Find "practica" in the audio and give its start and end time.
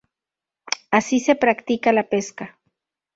1.35-1.93